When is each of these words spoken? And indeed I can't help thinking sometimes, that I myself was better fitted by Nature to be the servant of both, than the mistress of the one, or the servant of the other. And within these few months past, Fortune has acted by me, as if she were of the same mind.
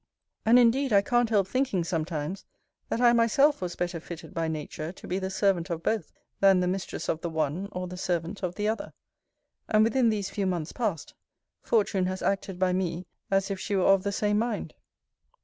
And 0.47 0.57
indeed 0.57 0.91
I 0.91 1.03
can't 1.03 1.29
help 1.29 1.47
thinking 1.47 1.83
sometimes, 1.83 2.43
that 2.89 2.99
I 2.99 3.13
myself 3.13 3.61
was 3.61 3.75
better 3.75 3.99
fitted 3.99 4.33
by 4.33 4.47
Nature 4.47 4.91
to 4.91 5.07
be 5.07 5.19
the 5.19 5.29
servant 5.29 5.69
of 5.69 5.83
both, 5.83 6.11
than 6.39 6.59
the 6.59 6.67
mistress 6.67 7.07
of 7.07 7.21
the 7.21 7.29
one, 7.29 7.69
or 7.71 7.87
the 7.87 7.97
servant 7.97 8.41
of 8.41 8.55
the 8.55 8.67
other. 8.67 8.93
And 9.69 9.83
within 9.83 10.09
these 10.09 10.31
few 10.31 10.47
months 10.47 10.71
past, 10.71 11.13
Fortune 11.61 12.07
has 12.07 12.23
acted 12.23 12.57
by 12.57 12.73
me, 12.73 13.05
as 13.29 13.51
if 13.51 13.59
she 13.59 13.75
were 13.75 13.85
of 13.93 14.01
the 14.01 14.11
same 14.11 14.39
mind. 14.39 14.73